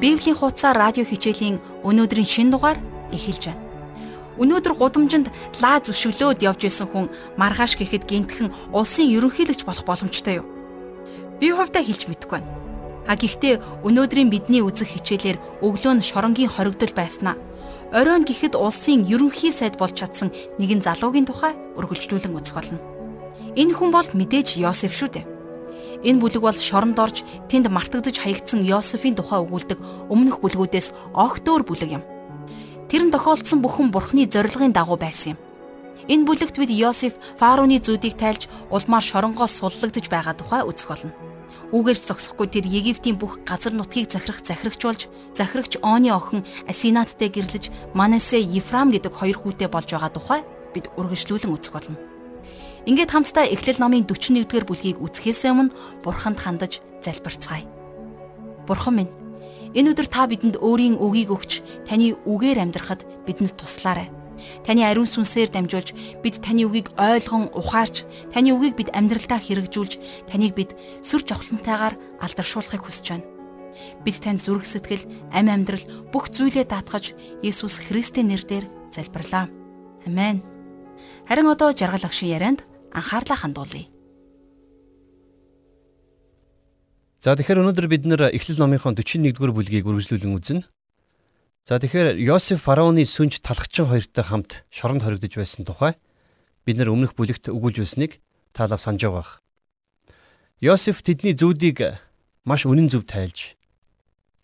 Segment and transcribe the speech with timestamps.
[0.00, 2.78] Библийн хуудасаар радио хичээлийн өнөөдрийн шин дугаар
[3.10, 3.66] эхэлж байна.
[4.38, 5.26] Өнөөдөр гудамжинд
[5.58, 10.46] лаа зүшөглөөд явж исэн хүн маргааш гэхэд гинтхэн улсын ерөнхийлөгч болох боломжтой юу?
[11.42, 12.54] Би хувьдаа хэлж мэдэхгүй байна.
[13.10, 17.34] А гэхдээ өнөөдрийн бидний үзэх хичээлээр өглөө нь шоронгийн хоригдол байснаа
[17.90, 20.30] оройн гэхэд улсын ерөнхий сайд болж чадсан
[20.62, 22.78] нэгэн залуугийн тухай үргэлжлүүлэн үзэх болно.
[23.58, 25.37] Энэ хүн бол мэдээж Йосеф шүү дээ.
[26.06, 31.62] Энэ бүлэг бол шоронд орж тэнд мартагдж хаягдсан Йосефийн тухай өгүүлдэг өмнөх бүлгүүдээс огт өөр
[31.66, 32.04] бүлэг юм.
[32.86, 35.38] Тэр нь тохиолдсон бүхэн бурхны зорилгын дагуу байсан юм.
[36.08, 41.12] Энэ бүлэгт бид Йосеф фароны зүүдийг тайлж улмаар шоронгоос суллагдж байгаа тухай үзэх болно.
[41.68, 45.04] Үүгээрч зогсохгүй тэр Египтийн бүх газар нутгийг захирах захирагчулж,
[45.36, 50.40] захирагч Оны охин Асинаттай гэрлэж Манасе Ефрам гэдэг хоёр хүүтэй болж байгаа тухай
[50.72, 52.07] бид үргэлжлүүлэн үзэх болно.
[52.88, 57.68] Ингээд хамтдаа Эхлэл номын 41-р бүлгийг үзэхээс өмнө Бурханд хандаж залбирцгаая.
[58.64, 59.12] Бурхан минь,
[59.76, 64.08] энэ өдөр та бидэнд өөрийн үгийг өгч таны үгээр амьдрахад бидэнд туслаарай.
[64.64, 65.92] Таны ариун сүнсээр дамжуулж
[66.24, 70.72] бид таны үгийг ойлгон ухаарч таны үгийг бид амьдралдаа хэрэгжүүлж таныг бид
[71.04, 71.92] сүр жавхлантайгаар
[72.24, 73.28] алдаршуулахыг хүсэж байна.
[74.00, 75.04] Бид танд зүрх сэтгэл,
[75.36, 77.12] ам амьдрал бүх зүйлээ даатгаж
[77.44, 79.52] Есүс Христийн нэрээр залбирлаа.
[80.08, 80.40] Амен.
[81.28, 83.86] Харин одоо жаргал агшин ярианд анхаарлаа хандуулъя.
[87.18, 90.62] За тэгэхээр өнөөдөр бид нэр Эхлэл номынхон 41-р бүлгийг үргэлжлүүлэн үзнэ.
[91.66, 95.98] За тэгэхээр Йосеф фараоны сүнж талхчин хоёртой хамт шоронд хоригдож байсан тухай
[96.62, 98.22] бид нар өмнөх бүлэгт өгүүлж байсныг
[98.54, 99.42] таалав санаж байгаа.
[100.62, 101.98] Йосеф тэдний зүүдийг
[102.46, 103.58] маш үнэн зөв тайлж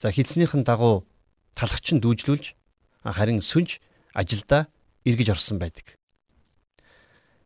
[0.02, 1.08] за хийцнийхэн дагуу
[1.56, 2.52] талхчин дүүжлүүлж
[3.06, 3.80] харин сүнж
[4.12, 4.68] ажилдаа
[5.06, 5.96] эргэж орсон байдаг.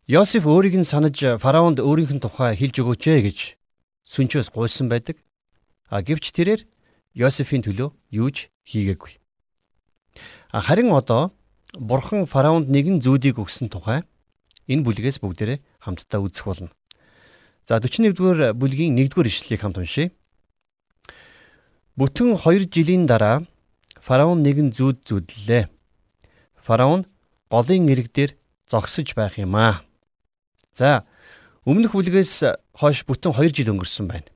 [0.08, 3.38] Йосеф өөрийг нь санаж фараонд өөрийнх нь тухай хэлж өгөөч ээ гэж
[4.08, 5.20] сүнчөөс гуйсан байдаг.
[5.92, 6.64] А гэвч тэрээр
[7.12, 9.20] Йосефийн төлөө юуж хийгээгүй.
[10.48, 11.36] Харин одоо
[11.76, 14.00] бурхан фараонд нэгэн зүүдийг өгсөн тухай
[14.64, 16.72] энэ бүлгээс бүгдээрээ хамтдаа үзэх болно.
[17.68, 20.08] За 41-р бүлгийн 1-р ишлэлийг хамт уншъя.
[22.00, 23.44] Бүтэн 2 жилийн дараа
[24.00, 25.68] фараон нэгэн зүүд зүүдлээ.
[26.64, 27.04] Фараон
[27.52, 29.84] голын ирэг дээр зогсож байх юм аа.
[30.78, 31.03] За
[31.66, 34.31] өмнөх бүлгээс хойш бүтэн 2 жил өнгөрсөн байна.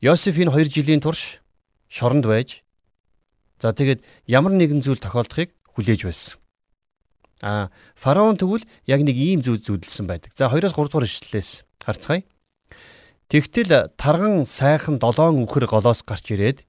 [0.00, 1.44] Йосеф энэ 2 жилийн турш
[1.92, 2.64] шоронд байж
[3.60, 6.40] за тэгээд ямар нэгэн зүйл тохиолдохыг хүлээж байсан.
[7.44, 7.68] А
[8.00, 10.32] фараон тэгвэл яг нэг ийм зүйл зүудэлсэн байдаг.
[10.32, 12.24] За 2-оос 3 дугаар ишлэлээс харцгаая.
[13.28, 16.64] Тэгтэл тарган сайхан долоон үхэр голоос гарч ирээд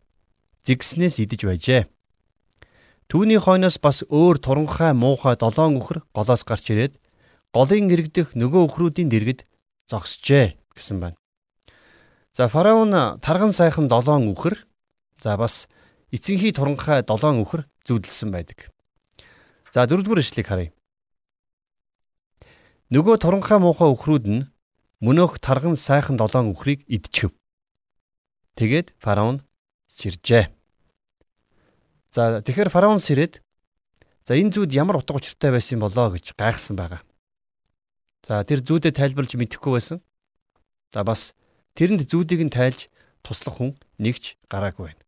[0.67, 1.87] зигснээс идэж байжээ.
[3.07, 6.99] Түүний хойноос бас өөр туранхай муухай долоон үхэр голоос гарч ирээд
[7.57, 9.49] голын иргэдэх нөгөө өхрүүдийн дэргэд
[9.89, 11.17] зогсжээ гэсэн байна.
[12.37, 14.61] За фараон тарган сайхан долоон үхэр
[15.17, 15.65] за бас
[16.13, 18.69] эцэнхий туранхай долоон үхэр зүудэлсэн байдаг.
[19.73, 20.69] За дөрөвдүгээр ишлэгийг харъя.
[22.93, 24.45] Нөгөө туранхай муухай өхрүүд нь
[25.01, 27.33] мөнөөх тарган сайхан долоон үхрийг идчихв.
[28.53, 29.41] Тэгээд фараон
[29.89, 30.53] сэржээ.
[32.13, 33.41] За тэгэхээр фараон сэрээд
[34.29, 37.01] за энэ зүуд ямар утга учиртай байсан болоо гэж гайхсан байгаа.
[38.25, 39.99] За тэр зүүдэд тайлбарлаж мэдэхгүй байсан.
[40.93, 41.35] За бас
[41.77, 42.89] тэрэнд зүүдийг нь тайлж
[43.21, 45.03] туслах хүн нэгч гараагүй байна.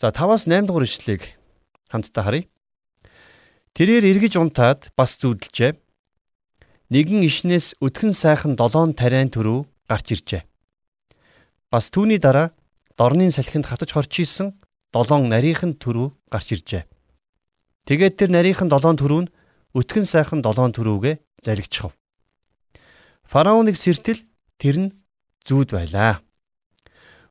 [0.00, 1.36] За 5-аас 8 дугаар ишлэгийг
[1.90, 2.48] хамтдаа харъя.
[3.76, 5.76] Тэрээр эргэж унтаад бас зүүдэлжээ.
[6.92, 10.42] Нэгэн ишнээс өтгөн сайхан долоон тариан төрөө гарч иржээ.
[11.72, 12.52] Бас түүний дараа
[13.00, 14.52] дорны салхинд хатаж хорчийсэн
[14.92, 16.84] долоон нарийнхан төрөө гарч иржээ.
[17.88, 19.32] Тэгээд тэр нарийнхан долоон төрөө нь
[19.72, 21.92] өтгөн сайхан долоон төрөөгээ залгичхав.
[23.26, 24.22] Фараоныг сэртэл
[24.56, 24.90] тэр нь
[25.44, 26.22] зүүд байлаа.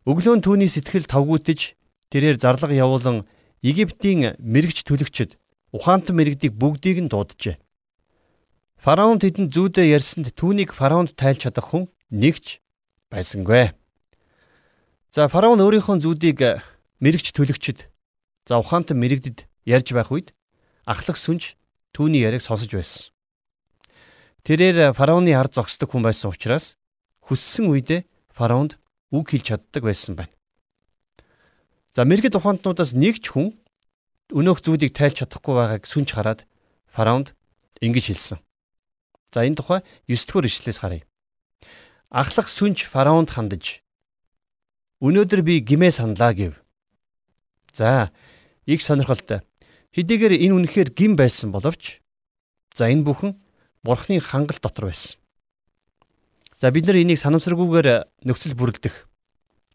[0.06, 1.74] Өглөө түүний сэтгэл тавгуутж
[2.12, 3.24] тэрээр зарлага явуулан
[3.62, 5.38] Египтийн мэрэгч төлөгчд
[5.72, 7.62] ухаантан мэрэгдийг бүгдийг нь дууджээ.
[8.82, 12.58] Фараон тэдэнд зүүдэ ярьсанд түүнийг фараонд тайлж чадах хүн нэгч
[13.14, 13.78] байсангүй.
[15.14, 16.66] За фараон өөрийнхөө зүүдийг
[16.98, 17.86] мэрэгч төлөгчд
[18.50, 20.34] за ухаантан мэрэгдэд ярьж байх үед
[20.90, 21.54] ахлах сүнж
[21.94, 23.14] түүний яриаг сонсож байсан.
[24.42, 26.78] Тэрээр фараоны ард зогсдог хүн байсан учраас
[27.26, 28.82] хүссэн үедээ фараонд
[29.14, 30.34] үг хэлж чаддаг байсан байна.
[31.94, 33.54] За мэрэгд ухаантнуудаас нэг ч хүн
[34.32, 36.48] өнөөх зүйлийг тайлж чадахгүй байгааг сүнж хараад
[36.88, 37.36] фараонд
[37.84, 38.40] ингэж хэлсэн.
[39.30, 41.04] За энэ тухай 9 дугаар ишлээс харъя.
[42.10, 43.84] Ахлах сүнж фараонд хандаж
[45.04, 46.54] өнөөдөр би гимээ саналаа гэв.
[47.74, 48.12] За
[48.66, 49.42] их сонирхолтой.
[49.92, 52.00] Хэдийгээр энэ үнэхээр гим байсан боловч
[52.78, 53.36] за энэ бүхэн
[53.83, 55.18] бурхны хангалт дотор байсан.
[56.62, 59.10] За бид нар энийг санамсаргүйгээр нөхцөл бүрэлдэх.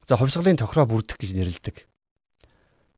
[0.06, 1.86] За хувьсгалын тохироо бүрдэх гэж нэрлэдэг.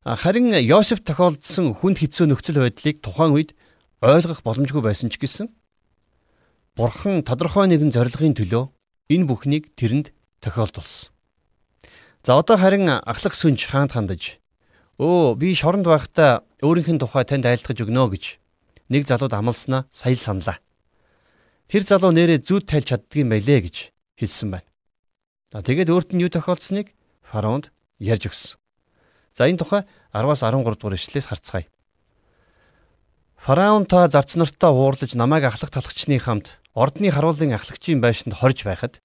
[0.04, 3.56] Харин Йосеф тохиолдсон хүнд хэцүү нөхцөл байдлыг тухайн үед
[4.04, 5.48] ойлгох боломжгүй байсан ч гэсэн
[6.78, 8.70] Бурхан тодорхой нэгэн зорилгын төлөө
[9.10, 11.10] энэ бүхнийг тэрэнд тохиолдулсан.
[12.22, 14.38] За одоо харин ахлах сүнж хаанд хандаж
[15.02, 18.24] өө би шоронд байхдаа өөрийнх нь тухай танд айлтгаж өгнө гэж
[18.94, 20.62] нэг залууд амласнаа сая саналаа.
[21.68, 23.76] Тэр залуу нэрээ зүуд тайлж чаддгийм байлээ гэж
[24.16, 24.68] хэлсэн байна.
[25.52, 27.68] За тэгээд өөрт нь юу тохиолдсныг фараонд
[28.00, 28.56] ярьж өгсөн.
[29.36, 29.84] За энэ тухай
[30.16, 31.68] 10-аас 13 дугаар ишлээс харцгаая.
[33.36, 39.04] Фараон та зарц нартаа уурлаж намайг ахлах талагчны хамт ордны харуулын ахлагчийн байшинд хорж байхад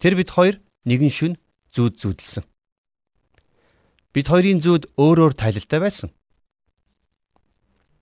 [0.00, 1.32] тэр бид хоёр нэгэн шүн
[1.68, 2.48] зүүд зүүдэлсэн.
[4.16, 6.08] Бид хоёрын зүүд өөр өөр тайлалтай байсан.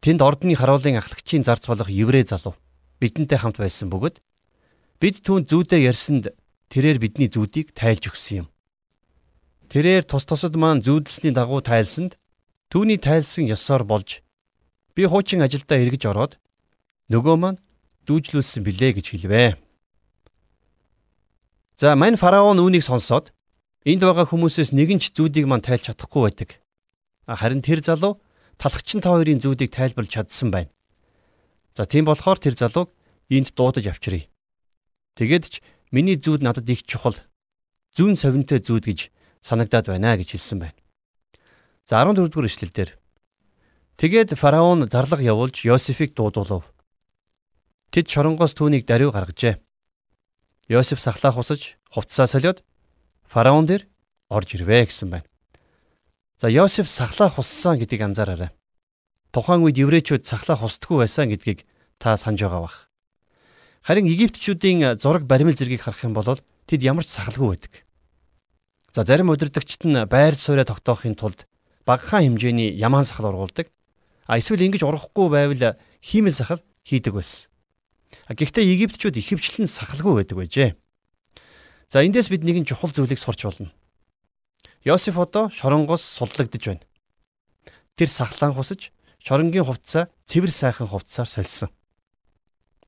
[0.07, 2.55] Тэнд ордны харуулын ахлагчийн зарц болох еврей залуу
[3.01, 4.21] бидэнтэй хамт байсан бөгөөд
[5.01, 6.33] бид түүн зүүдээ ярьсанд
[6.73, 8.49] тэрээр бидний зүүдийг тайлж өгсөн юм.
[9.69, 12.17] Тэрээр тус тусад маань зүүдэлсний дагуу тайлсанд
[12.71, 14.23] түүний тайлсан ёсоор болж
[14.95, 16.33] би хуучин ажилдаа эргэж ороод
[17.13, 17.61] нөгөө маань
[18.07, 19.59] дүүжлүүлсэн билээ гэж хэлвэ.
[21.77, 23.35] За мань фараон үүнийг сонсоод
[23.85, 26.51] энд байгаа хүмүүсээс нэгэн ч зүүдийг мань тайлж чадахгүй байдаг.
[27.27, 28.23] Харин тэр залуу
[28.57, 30.71] талхчин та хоёрын зүүдийг тайлбарлаж чадсан байна.
[31.77, 32.89] За тийм болохоор тэр залууг
[33.29, 34.33] энд дуудаж авчиръя.
[35.21, 35.55] Тэгэд ч
[35.93, 37.21] миний зүүд надад их чухал.
[37.93, 39.01] Зүүн совинтой зүүд гэж
[39.45, 40.81] санагдаад байна гэж хэлсэн байна.
[41.85, 42.97] За 14 дугаар ишлэлдэр
[43.97, 46.69] Тэгээд фараон зарлага явуулж Йосефийг дуудуулав.
[47.93, 49.57] Тэд шоронгоос түүнийг даруй гаргажээ.
[50.69, 52.61] Йосеф сахлаах усаж хувцсаа солиод
[53.25, 53.89] фараон дээр
[54.29, 55.29] орж ирвэ гэсэн байна.
[56.37, 58.53] За Йосеф сахлаах уссан гэдгийг анзаараарай.
[59.37, 61.69] Тухайн үед еврейчүүд сахлаах усдаггүй байсан гэдгийг
[62.01, 62.77] та санаж байгаа бах.
[63.85, 67.85] Харин египтчүүдийн зураг баримл зэргийг харах юм бол тэд ямар ч сахалгүй байдаг.
[68.97, 71.45] За зарим удирдагчид нь байр суурьа тогтоохын тулд
[71.85, 73.69] багахан хэмжээний ямаан сахал ургуулдаг.
[74.25, 77.53] А эсвэл ингэж ургахгүй байвал хиймэл сахал хийдэг байсан.
[78.33, 80.71] Гэхдээ Египтчүүд ихэвчлэн сахалгүй байдаг байжээ.
[81.93, 83.69] За эндээс бид нэгэн чухал зүйлийг сурч болно.
[84.81, 86.89] Йосеф одоо шоронгоос суллагдж байна.
[88.01, 88.96] Тэр сахлаан хусаж
[89.27, 91.71] шоронгийн хувцас цэвэр сайхан хувцсаар сольсон.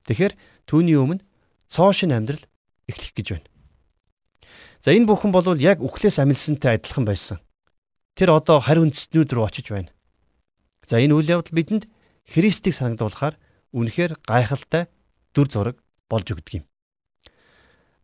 [0.06, 0.38] Тэгэхээр
[0.70, 1.26] түүний өмнө
[1.66, 2.46] цоошин амьдрал
[2.86, 3.48] эхлэх гэж байна.
[4.78, 7.42] За энэ бүхэн бол яг үхлээс амилсантай адилхан байсан.
[8.14, 9.90] Тэр одоо харь үндэстнүүд рүү очиж байна.
[10.86, 11.90] За энэ үйл явдал бидэнд
[12.22, 13.34] Христийг санагдуулахаар
[13.74, 14.86] үнэхээр гайхалтай
[15.34, 15.76] дүр зураг
[16.06, 16.64] болж өгдөг юм.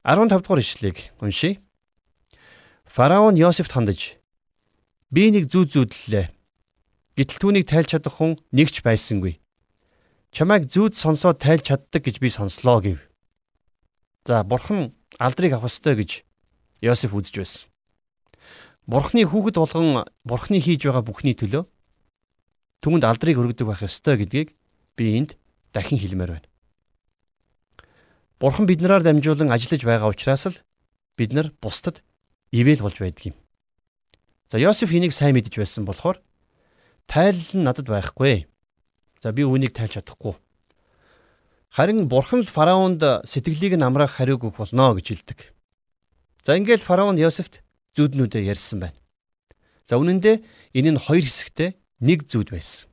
[0.03, 1.63] 15 дугаар ишлэгийг уншийе.
[2.85, 4.19] Фараон Йосефт хандаж
[5.15, 6.34] би нэг зүү зүүдлээ.
[7.15, 9.39] Гэтэл түүнийг тайлж чадах хүн нэгч байсангүй.
[10.35, 12.99] Чамайг зүүд сонсоод тайлж чаддаг гэж би сонслоо гэв.
[14.27, 14.91] За бурхан
[15.23, 16.27] алдрыг авах ёстой гэж
[16.83, 17.71] Йосеф үзэж байсан.
[18.91, 21.65] Бурхны хүүхэд болгон бурхны хийж байгаа бүхний төлөө
[22.83, 24.59] түүнд алдрыг өргөдөг байх ёстой гэдгийг
[24.99, 25.39] би энд
[25.71, 26.49] дахин хэлмээр байна.
[28.43, 30.59] Бурхан биднээр дамжуулан ажиллаж байгаа учраас л
[31.17, 32.03] бид нар бусдад
[32.51, 33.37] ивэл болж байдаг юм.
[34.51, 36.21] За Йосеф энийг сайн мэдэж байсан болохоор
[37.07, 38.47] тайлал нь надад байхгүй.
[39.23, 40.37] За би үүнийг тайлж чадахгүй.
[41.75, 45.51] Харин бурхан л фараонд сэтгэлийг нь амраах хариуг өгөх болно гэж хэлдэг.
[46.47, 47.65] За ингээл фараон Йосефт
[47.97, 48.99] зүуднүүдээ ярьсан байна.
[49.89, 50.45] За үнэн дээр
[50.77, 52.93] энэ нь хоёр хэсэгтэй нэг зүуд байсан.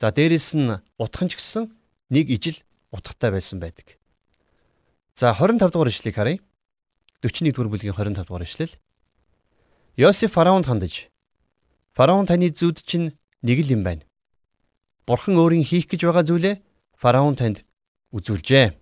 [0.00, 1.70] За дээрэс нь утхан ч гэсэн
[2.10, 2.58] нэг ижил
[2.90, 3.98] утгатай байсан байдаг.
[5.14, 6.38] За 25 дугаар ишлэгийг харъя.
[7.22, 8.74] 41 дугаар бүлгийн 25 дугаар ишлэл.
[9.98, 11.10] Йосеф фараонд хандаж
[11.98, 14.06] Фараон таны зүуд чинь нэг л юм байна.
[15.02, 16.62] Бурхан өөрийн хийх гэж байгаа зүйлээ
[16.94, 17.66] фараон танд
[18.14, 18.78] үзүүлжээ.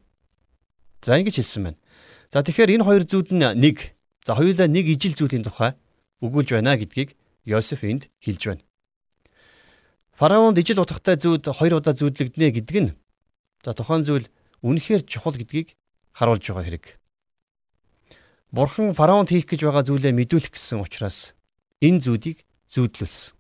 [1.01, 1.81] За ингэж хэлсэн байна.
[2.29, 3.97] За тэгэхээр энэ хоёр зүуд нь нэг.
[4.21, 5.81] За хоёулаа нэг ижил зүйлийн тухай
[6.21, 7.17] өгүүлж байна гэдгийг
[7.49, 8.63] Йосеф энд хэлж байна.
[10.13, 12.93] Фараонд ижил утгатай зүуд хоёр удаа зүудлэгдэнэ гэдэг нь
[13.65, 14.29] за тухайн зүйл
[14.61, 15.73] үнэхээр чухал гэдгийг
[16.13, 16.85] харуулж байгаа хэрэг.
[18.53, 21.33] Бурхан фараонд хийх гэж байгаа зүйлээ мэдүүлэх гэсэн учраас
[21.81, 22.46] энэ зүүдийг
[22.77, 23.33] зүүдлүүлсэн.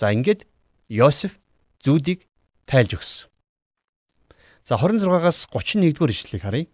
[0.00, 0.48] За ингээд
[0.88, 1.36] Йосеф
[1.84, 2.24] зүүдийг
[2.64, 3.28] тайлж өгсөн.
[4.64, 6.66] За 26-аас 31-р ишлэлийг харъя.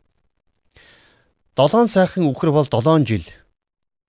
[1.54, 3.26] Долоон сайхан үхэр бол 7 жил.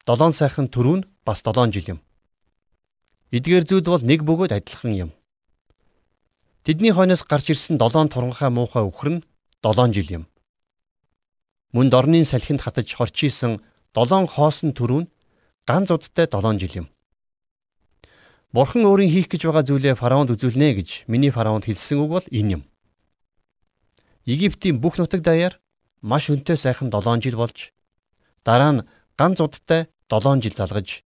[0.06, 2.00] Долоон сайхан төрүүн бас 7 жил юм.
[3.30, 5.12] Эдгээр зүүд бол нэг бөгөөд адилхан юм.
[6.66, 9.26] Тэдний хойноос гарч ирсэн 7 туранхай муухай үхэр нь
[9.62, 10.24] 7 жил юм.
[11.74, 13.62] Мөн дорны салхинд хатаж хорчийсэн
[13.94, 15.06] долоон хоосон төрүүн
[15.70, 16.88] ганц удтай 7 жил юм.
[18.56, 22.56] Бурхан өөрийн хийх гэж байгаа зүйлээ фараонд үзүүлнэ гэж миний фараонд хэлсэн үг бол энэ
[22.56, 22.64] юм.
[24.24, 25.60] Египтийн бүх нутаг даяар
[26.00, 27.76] маш өнтэй сайхан 7 жил болж
[28.48, 28.86] дараа нь
[29.20, 31.04] ганц удтай 7 жил залгаж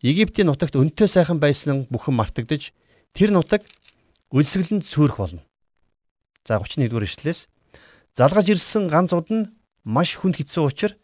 [0.00, 2.72] Египтийн нутагт өнтэй сайхан байсан бүхэн мартагдж
[3.12, 3.68] тэр нутаг
[4.32, 5.44] өлсгөлөнд сүрэх болно.
[6.48, 7.52] За 31-р эшлэлээс
[8.16, 9.52] залгаж ирсэн ганцуд нь
[9.84, 10.96] маш хүнд хэцүү учраас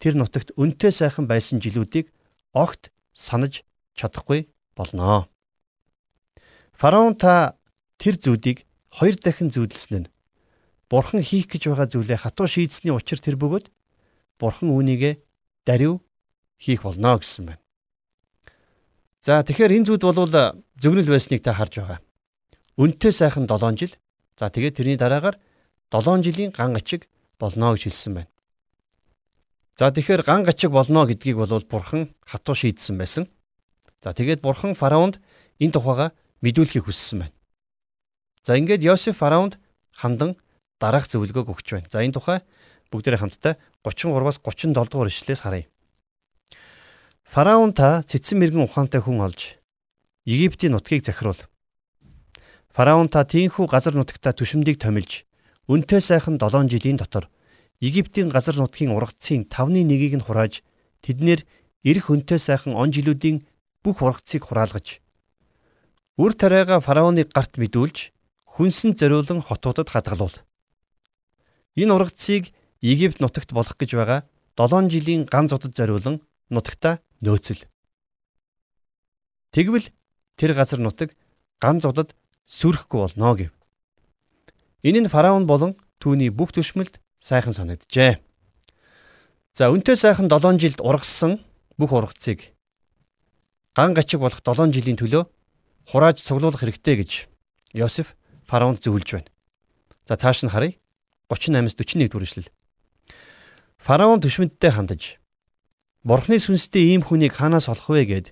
[0.00, 2.08] тэр нутагт өнтэй сайхан байсан жилүүдийг
[2.56, 3.60] огт санаж
[3.92, 5.26] чадахгүй болноо.
[6.76, 7.56] Фараон та
[7.96, 10.10] тэр зүйлийг хоёр дахин зүйдлсэн нь
[10.86, 13.66] Бурхан хийх гэж байгаа зүйлээ хатуу шийдсэний учир тэр бөгөөд
[14.38, 15.18] Бурхан үүнийгэ
[15.66, 15.98] дарив
[16.62, 17.62] хийх болно гэсэн байна.
[19.26, 20.30] За тэгэхээр энэ зүйл бол
[20.78, 22.00] зөгнөл байсныг та харж байгаа.
[22.78, 23.92] Үнтэй сайхан 7 жил.
[24.38, 25.40] За тэгээд тэрний дараагаар
[25.90, 28.30] 7 жилийн ган ачиг болно гэж хэлсэн байна.
[29.74, 33.24] За тэгэхээр ган ачиг болно гэдгийг бол бурхан хатуу шийдсэн байсан.
[34.06, 35.18] За тэгээд бурхан фараонд
[35.58, 37.34] энэ тухайга мэдүүлэхийг хүссэн байна.
[38.46, 39.58] За ингээд Йосеф фараонд
[39.90, 40.38] хандан
[40.78, 41.90] дараах зөвлөгөөг өгч байна.
[41.90, 42.38] За энэ тухай
[42.94, 45.66] бүгдээрээ хамтдаа 33-аас 37 дугаар ишлээс харъя.
[47.26, 49.58] Фараон та цэцэн мэрэгэн ухаантай хүн олж
[50.22, 51.42] Египтийн нутгийг захируул.
[52.70, 55.26] Фараон та тийхүү газар нутагта түшимдийг томилж
[55.66, 57.26] үнтэй сайхан 7 жилийн дотор
[57.82, 60.62] Египтийн газар нутгийн ургацын 5-ны 1-ийг нь хурааж
[61.02, 61.42] тэднэр
[61.82, 63.42] эрх үнтэй сайхан он жилүүдийн
[63.84, 65.00] бүх ургацыг хураалгаж
[66.16, 68.12] үр тариага фараоны гарт мэдүүлж
[68.56, 70.32] хүнсэн зориулан хотуудад хадгалуул.
[71.76, 74.24] Энэ ургацыг Египт нутагт болох гэж байгаа
[74.56, 77.60] 7 жилийн ган зодод зориулан нутагта нөөцөл.
[79.52, 79.92] Тэгвэл
[80.40, 81.12] тэр газар нутаг
[81.60, 82.16] ган зодод
[82.48, 83.52] сүрхэхгүй болно гэв.
[84.80, 88.20] Энэ нь фараон болон түүний бүх төшмөлд сайхан санагджээ.
[89.52, 91.44] За үнтэй сайхан 7 жилд ургасан
[91.76, 92.55] бүх ургацыг
[93.76, 95.28] ган гачиг болох 7 жилийн төлөө
[95.92, 97.10] хурааж цуглуулах хэрэгтэй гэж
[97.76, 98.16] Йосеф
[98.48, 99.28] фараонд зөвлөж байна.
[100.08, 100.80] За цааш нь харъя.
[101.28, 102.48] 38-с 41 дүгээр ишлэл.
[103.76, 105.20] Фараон төшмөдтэй хандаж
[106.06, 108.26] Бурхны сүнстэй ийм хүнийг хаанаас олох вэ гэд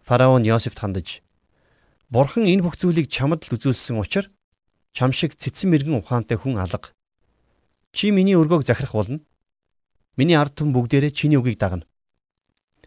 [0.00, 1.20] фараон Йосефт хандаж
[2.08, 4.30] Бурхан энэ бүх зүйлийг чамд л үзүүлсэн учраас
[4.96, 6.94] чам шиг цэцэн мэрэгэн ухаантай хүн алга.
[7.92, 9.20] Чи миний өргөөг захирах болно.
[10.16, 11.84] Миний ард түмэн бүгдээрээ чиний үгийг дагна.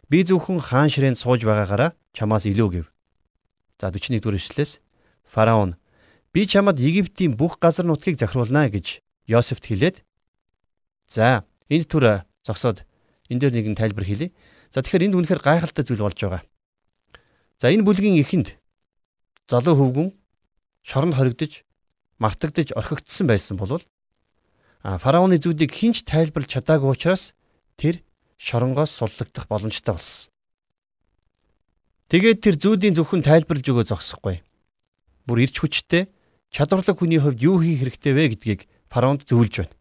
[0.09, 2.85] Би зөвхөн хаан ширээнд сууж байгаагаараа чамаас илүү гэв.
[3.77, 4.81] За 41 дугаар ишлээс
[5.29, 5.77] фараон
[6.33, 10.01] би чамд Египтийн бүх газар нутгийг захируулна гэж Йосефт хэлээд
[11.05, 12.89] за энэ түр зогсоод
[13.29, 14.33] энэ дээр нэгэн тайлбар хэлье.
[14.73, 16.41] За тэгэхээр энд үнэхээр гайхалтай зүйл болж байгаа.
[17.61, 18.57] За энэ бүлгийн эхэнд
[19.45, 20.09] залуу хөвгүн
[20.81, 21.61] шоронд хоригдож
[22.17, 23.85] мартагдж орхигдсон байсан болвол
[24.81, 27.37] а фараоны зүйлийг хинч тайлбарлаж чадаагүй учраас
[27.77, 28.01] тэр
[28.39, 30.31] шоронгоос суллагдах боломжтой болсон.
[32.09, 34.41] Тэгээд тэр зүйлийн зөвхөн тайлбарлаж өгөө зогсохгүй.
[35.27, 36.09] Бүр ирч хүчтэй
[36.49, 39.75] чадварлаг хүний хувьд юу хийх хэрэгтэй вэ гэдгийг фараонд зөвлөж байна.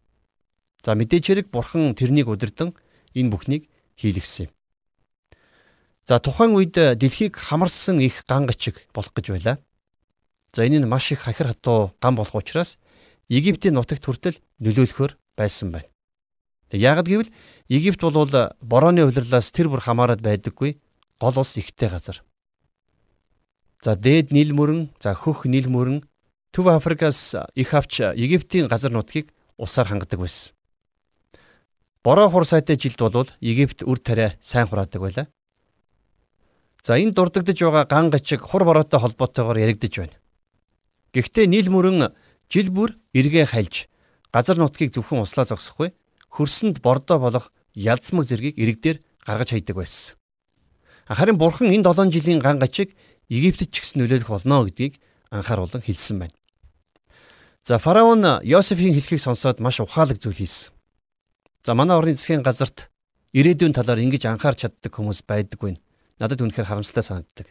[0.85, 2.77] За мэдээч хэрэг бурхан тэрнийг удирдан
[3.17, 3.63] энэ бүхнийг
[3.97, 4.51] хийлгсэн юм.
[6.05, 9.57] За тухайн үед дэлхийг хамарсан их ган гачиг болох гэж байлаа.
[10.53, 12.77] За энэ нь маш их хахир хатуу ган болох учраас
[13.29, 15.88] Египтийн нутагт хүртэл нөлөөлөхөр байсан байна.
[16.69, 17.33] Тэг яагад гэвэл
[17.69, 18.29] Египт бол
[18.61, 20.77] борооны улирлаас тэр бүр хамаарад байдаггүй
[21.19, 22.21] гол ус ихтэй газар.
[23.81, 26.05] За дээд нийл мөрөн, за хөх нийл мөрөн
[26.51, 30.53] Төв Африкаас их авч Египтийн газар нутгийг усаар хангадаг байсан.
[32.03, 35.27] Бороо хур сайтай жилд бол Египт үр тариа сайн хураадаг байлаа.
[36.83, 40.17] За энэ дурддагдж байгаа ган гачиг хур бороотой холбоотойгоор яригдж байна.
[41.13, 42.15] Гэхдээ нийл мөрөн
[42.49, 43.89] жил бүр эргээ хайлж
[44.33, 45.93] газар нутгийг зөвхөн услаа зогсохгүй
[46.29, 50.15] хөрсөнд бордоо болох ялцмаг зэргийг иргэдээр гаргаж хайдаг байсан.
[51.09, 52.93] Харин бурхан энэ 7 жилийн ган гачиг
[53.29, 54.97] Египтэд ч гэсэн нөлөөлөх болно гэдгийг
[55.29, 56.37] анхааруулan хэлсэн байна.
[57.65, 60.73] За фараон Йосефийн хэлхийг сонсоод маш ухаалаг зүйл хийсэн.
[61.65, 62.89] За манай орны засгийн газарт
[63.33, 65.77] ирээдүйн талаар ингэж анхаарч чаддаг хүмүүс байдаггүй.
[66.17, 67.47] Надад үнэхээр харамсалтай санагддаг.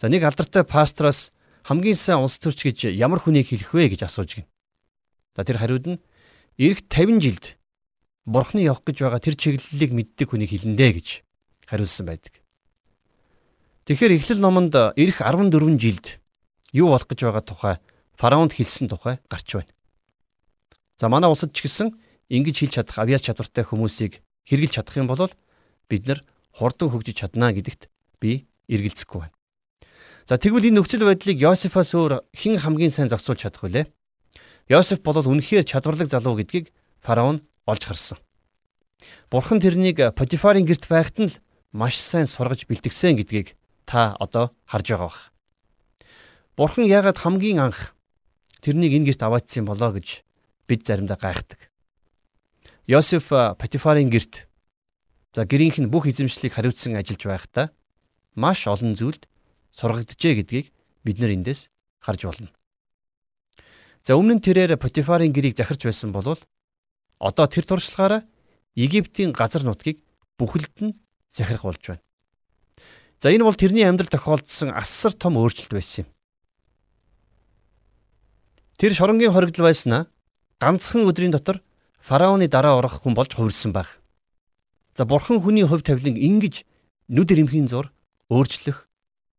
[0.00, 1.32] За нэг алдартай пастроос
[1.64, 4.46] хамгийн сайн улс төрч гэж ямар хүнийг хэлэх вэ гэж асууж гин.
[5.36, 5.98] За тэр хариуд нь
[6.56, 7.55] эх 50 жилд
[8.26, 11.08] бурхны явах гэж байгаа тэр чиглэлийг мэддэг хүнийг хэлэндэ гэж
[11.70, 12.42] хариулсан байдаг.
[13.86, 16.18] Тэгэхээр эхлэл номонд эх 14 жилд
[16.74, 17.74] юу болох гэж байгаа тухай
[18.18, 19.72] фараонд хэлсэн тухай гарч байна.
[20.98, 21.94] За манай улсад ч гэсэн
[22.26, 25.30] ингэж хэлж чадах авиас чадвартай хүмүүсийг хэрэгжилж чадах юм бол
[25.86, 27.86] бид нар хурдан хөгжиж чадна гэдэгт
[28.18, 29.36] би эргэлзэхгүй байна.
[30.26, 33.86] За тэгвэл энэ нөхцөл байдлыг Йосефоос өөр хэн хамгийн сайн зохицуулж чадах вүлээ?
[34.66, 38.18] Йосеф бол үнэхээр чадварлаг залуу гэдгийг фараон олж харсан.
[39.30, 41.36] Бурхан тэрнийг Потифарын герт байхад нь л
[41.74, 45.20] маш сайн сургаж бэлтгэсэн гэдгийг та одоо харж байгаа бах.
[46.56, 47.92] Бурхан яагаад хамгийн анх
[48.64, 50.22] тэрнийг энэ герт аваачсан болоо гэж
[50.66, 51.70] бид заримдаа гайхдаг.
[52.86, 54.48] Йосеф Патифарын герт
[55.34, 57.66] за гэрийнх нь бүх эзэмшлийг хариуцсан ажиллаж байхдаа
[58.38, 59.28] маш олон зүйлд
[59.74, 60.66] сургагджээ гэдгийг
[61.04, 61.68] бид нар эндээс
[62.00, 62.50] харж болно.
[64.06, 66.38] За өмнө нь тэрээр Потифарын гэрийг захирч байсан бол
[67.18, 68.22] одоо тэр туршлагаараа
[68.76, 70.04] Египтийн газар нутгийг
[70.36, 70.98] бүхэлд нь
[71.32, 72.04] захирах болж байна.
[73.18, 76.08] За энэ бол тэрний амьдрал тохиолдсон асар том өөрчлөлт байсан юм.
[78.76, 80.12] Тэр шоронгийн хоригдл байснаа
[80.60, 81.64] ганцхан өдрийн дотор
[82.04, 84.04] фараоны дараа орох хүн болж хувирсан байх.
[84.92, 86.68] За бурхан хүний хувь тавилан ингэж
[87.08, 87.88] нүд ирэмхийн зур
[88.28, 88.88] өөрчлөх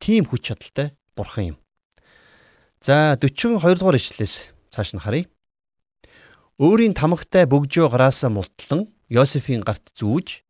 [0.02, 1.58] тийм хүч чадалтай бурхан юм.
[2.82, 5.30] За 42 дугаар ишлэлээс цааш нь харъя.
[6.58, 10.42] Өөрийн тамагтай бөгжөө гараасаа мултлан Йосефийн гарт зүүж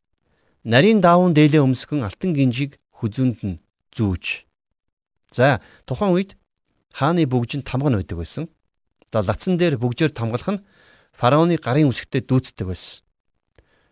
[0.64, 3.60] нарийн даавун дээлээ өмсгөн алтан гинжиг хүзүнд нь
[3.92, 4.48] зүүж.
[5.36, 6.40] За тухайн үед
[6.96, 8.48] хааны бөгжинд тамга нь байдаг байсан.
[9.12, 10.64] За лацсан дээр бөгжөөр тамгалах нь
[11.12, 13.04] фараоны гарын үсгтээ дүүцдэг байсан.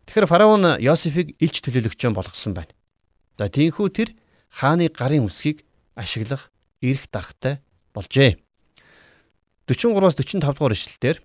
[0.08, 2.72] Тэгэхээр фараон Йосефийг илч төлөөлөгчөөн болгосон байна.
[3.36, 4.16] За тийхүү тэр
[4.56, 5.68] хааны гарын үсгийг
[6.00, 6.48] ашиглах
[6.80, 7.60] эрх дарахтай
[7.92, 8.40] болжээ.
[9.68, 11.20] 43-аас 45 дугаар ишлэлээр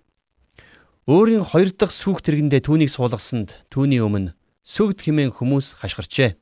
[1.09, 6.37] өөрийн хоёр дахь сүх тэргэндээ түүнийг суулгасанд түүний өмнө сүгд химэн хүмүүс хашгирчээ.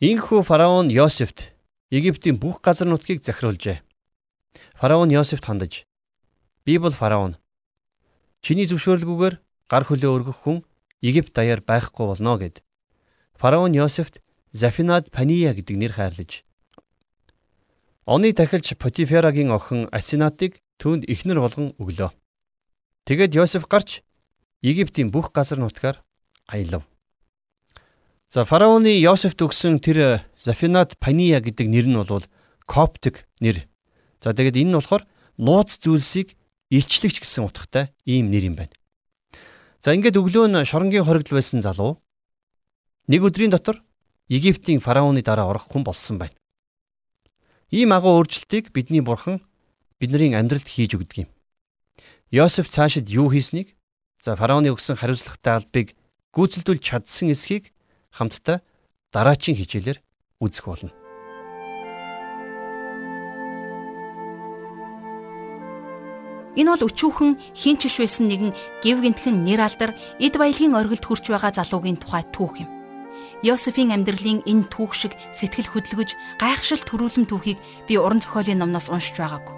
[0.00, 1.52] Инхүү фараон Йосефт
[1.92, 3.84] Египтийн бүх газар нутгийг захируулжээ.
[4.80, 5.84] Фараон Йосефт хандаж
[6.64, 7.36] "Би бол фараон.
[8.40, 9.34] Чиний зөвшөөрлгүйгээр
[9.68, 10.64] гар хөлөө өргөх хүн
[11.04, 12.64] Египт даяар байхгүй болно" гэд.
[13.36, 16.48] Фараон Йосефт Зафинад Пания гэдэг нэр хайрлаж
[18.08, 22.17] Оны тахилч Потиферагийн охин Асинатыг түүнд ихнэр болгон өглөө.
[23.08, 24.04] Тэгээд Йосеф гарч
[24.60, 26.04] Египтийн бүх газар нутгаар
[26.44, 26.84] аялав.
[28.28, 32.20] За фараоны Йосефт өгсөн тэр Зафинат Пания гэдэг нэр нь бол
[32.68, 33.64] коптик нэр.
[34.20, 35.08] За тэгээд энэ нь болохоор
[35.40, 36.36] нууц зүйлсийг
[36.68, 38.76] илчлэгч гэсэн утгатай ийм нэр юм байна.
[39.80, 42.04] За ингээд өглөө нь шоронгийн хоригдл байсан залуу
[43.08, 43.80] нэг өдрийн дотор
[44.28, 46.36] Египтийн фараоны дараа орох хүн болсон байна.
[47.72, 49.40] Ийм агуу өөрчлөлтийг бидний бурхан
[49.96, 51.32] бидний амьдралд хийж өгдөг юм.
[52.30, 53.72] Йосеф цаашид юу хийснийг
[54.20, 55.96] за фараоны өгсөн хариуцлагатай албыг
[56.36, 57.72] гүйцэлдүүлж чадсан эсхийг
[58.12, 58.60] хамтдаа
[59.16, 59.98] дараачийн хичээлээр
[60.36, 60.92] үзэх болно.
[66.52, 68.52] Энэ бол өчүүхэн хинчиш байсан нэгэн
[68.84, 72.68] гів гинтхэн нэр алдар эд баялагын оргилд хүрч байгаа залуугийн тухай түүх юм.
[73.40, 77.56] Йосефийн амьдралын энэ түүх шиг сэтгэл хөдлөж гайхшил төрүүлэн түүхийг
[77.88, 79.57] би уран зохиолын номноос уншиж байгаагүй.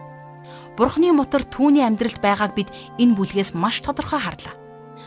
[0.80, 4.56] Бурхны мотор түүний амьдралд байгааг бид энэ бүлгээс маш тодорхой харлаа.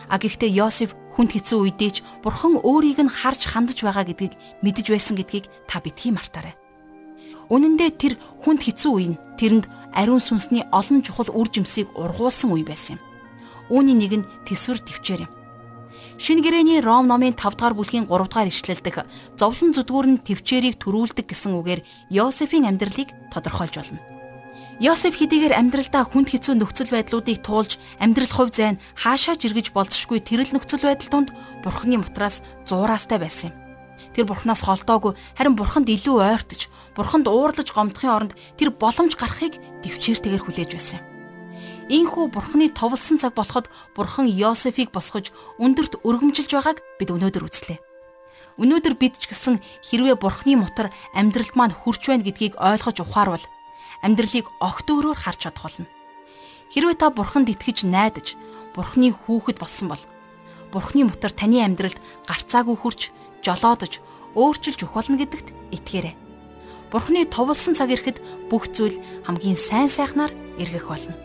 [0.06, 4.86] А гэхдээ Йосеф хүнд хэцүү үедээ ч Бурхан өөрийг нь харж хандаж байгаа гэдгийг мэдэж
[4.94, 6.54] байсан гэдгийг та битгий мартаарай.
[7.50, 8.14] Үнэн дээр тэр
[8.46, 13.02] хүнд хэцүү үе нь тэрэнд ариун сүнсний олон чухал үр жимсийг ургуулсан үе байсан юм.
[13.74, 15.32] Үүний нэг нь тэсвэр төвчээр юм.
[16.22, 19.02] Шинэ гэрээний Ром номын 5 дугаар бүлгийн 3 дугаар ишлэлдэх
[19.34, 21.82] зовлон зүдгүүр нь төвчээрийг төрүүлдэг гэсэн үгээр
[22.14, 24.13] Йосефийн амьдралыг тодорхойлж болно.
[24.82, 30.50] Йосеф хэдийгээр амьдралдаа хүнд хэцүү нөхцөл байдлуудыг туулж амьдрал хувь зайн хаашаа жиргэж болцшгүй тэрэл
[30.50, 31.30] нөхцөл байдал донд
[31.62, 33.58] Бурхны мутраас зураастай байсан юм.
[34.18, 36.66] Тэр Бурханаас холдоогүй харин Бурханд илүү ойртож,
[36.98, 41.06] Бурханд уурлаж гомдохын оронд тэр боломж гарахыг төвчээртэйгээр хүлээж байсан юм.
[41.84, 47.78] Ийхүү бурхны товлсон цаг болоход бурхан Йосефийг босгож өндөрт өргөмжилж байгааг бид өнөөдөр үзлээ.
[48.56, 53.44] Өнөөдөр бид ч гэсэн хэрвээ бурхны мутар амьдралд маань хүрч байна гэдгийг ойлгож ухаарвал
[54.04, 55.88] амьдралыг огт өөрөөр харж чадах болно.
[56.68, 58.36] Хэрвээ та бурханд итгэж найдаж
[58.76, 60.02] бурхны хүүхэд болсон бол
[60.68, 61.96] бурхны мутар таны амьдралд
[62.28, 63.00] гарцаагүй хүрч
[63.40, 64.04] жолоодож
[64.36, 66.14] өөрчилж өгөх болно гэдэгт итгээрэй.
[66.92, 71.16] Бурхны товлсон цаг ирэхэд бүх зүйл хамгийн сайн сайхнаар эргэх болно.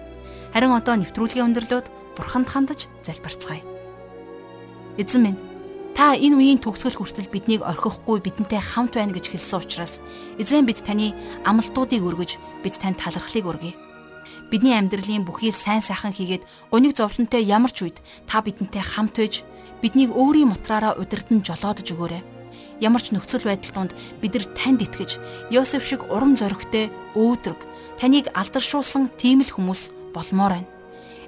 [0.53, 3.61] Харин одоо нэвтрүүлгийн өндөрлөд бурханд хандаж залбирцгаая.
[4.97, 5.48] Эзэн минь
[5.99, 9.99] та энэ үеийн төгсгөл хүртэл биднийг орхихгүй бидэнтэй хамт байна гэж хэлсэн учраас
[10.39, 11.11] эзэн бид таны
[11.43, 13.75] амлалтуудыг өргөж бид танд талархлыг өргөе.
[14.47, 17.99] Бидний амьдралын бүхий сайн сайхан хийгээд гуниг зовлонтой ямар ч үед
[18.31, 19.43] та бидэнтэй хамт байж
[19.83, 22.23] биднийг өөрийн мутраараа удирдан жолоодож өгөөрэй.
[22.79, 23.91] Ямар ч нөхцөл байдал донд
[24.23, 25.19] бид нар танд итгэж
[25.51, 27.59] Йосеф шиг урам зоригтой өөдрөг
[27.99, 30.71] таныг алдаршуулсан тийм л хүмүүс болмоор байна.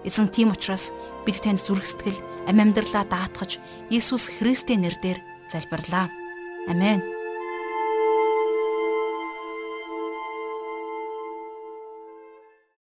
[0.08, 0.96] Эзэн тийм учраас
[1.28, 5.20] бид танд зүрх сэтгэл, амь амьдралаа даатгаж Иесус Христийн нэрээр
[5.52, 6.08] залбирлаа.
[6.72, 7.21] Амен.